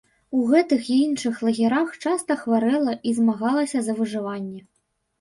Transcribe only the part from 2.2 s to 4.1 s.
хварэла і змагалася за